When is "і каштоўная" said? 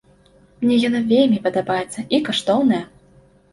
2.17-2.83